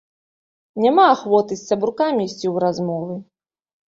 Няма 0.85 1.03
ахвоты 1.15 1.53
з 1.59 1.67
сябрукамі 1.71 2.21
ісці 2.29 2.39
ў 2.39 2.55
размовы. 2.65 3.19